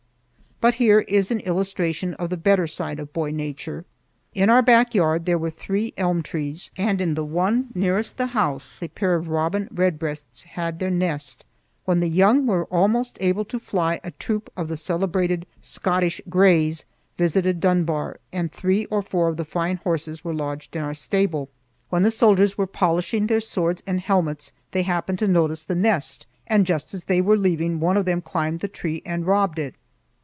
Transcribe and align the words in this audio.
But 0.63 0.75
here 0.75 0.99
is 1.07 1.31
an 1.31 1.39
illustration 1.39 2.13
of 2.19 2.29
the 2.29 2.37
better 2.37 2.67
side 2.67 2.99
of 2.99 3.11
boy 3.13 3.31
nature. 3.31 3.83
In 4.35 4.47
our 4.47 4.61
back 4.61 4.93
yard 4.93 5.25
there 5.25 5.39
were 5.39 5.49
three 5.49 5.91
elm 5.97 6.21
trees 6.21 6.69
and 6.77 7.01
in 7.01 7.15
the 7.15 7.25
one 7.25 7.69
nearest 7.73 8.17
the 8.17 8.27
house 8.27 8.77
a 8.83 8.87
pair 8.87 9.15
of 9.15 9.27
robin 9.29 9.67
redbreasts 9.71 10.43
had 10.43 10.77
their 10.77 10.91
nest. 10.91 11.45
When 11.85 11.99
the 11.99 12.07
young 12.07 12.45
were 12.45 12.65
almost 12.65 13.17
able 13.21 13.43
to 13.45 13.57
fly, 13.59 13.99
a 14.03 14.11
troop 14.11 14.51
of 14.55 14.67
the 14.67 14.77
celebrated 14.77 15.47
"Scottish 15.61 16.21
Grays," 16.29 16.85
visited 17.17 17.59
Dunbar, 17.59 18.19
and 18.31 18.51
three 18.51 18.85
or 18.85 19.01
four 19.01 19.29
of 19.29 19.37
the 19.37 19.45
fine 19.45 19.77
horses 19.77 20.23
were 20.23 20.31
lodged 20.35 20.75
in 20.75 20.83
our 20.83 20.93
stable. 20.93 21.49
When 21.89 22.03
the 22.03 22.11
soldiers 22.11 22.55
were 22.55 22.67
polishing 22.67 23.25
their 23.25 23.39
swords 23.41 23.81
and 23.87 23.99
helmets, 23.99 24.51
they 24.73 24.83
happened 24.83 25.17
to 25.19 25.27
notice 25.27 25.63
the 25.63 25.73
nest, 25.73 26.27
and 26.45 26.67
just 26.67 26.93
as 26.93 27.05
they 27.05 27.19
were 27.19 27.35
leaving, 27.35 27.79
one 27.79 27.97
of 27.97 28.05
them 28.05 28.21
climbed 28.21 28.59
the 28.59 28.67
tree 28.67 29.01
and 29.07 29.25
robbed 29.25 29.57
it. 29.57 29.73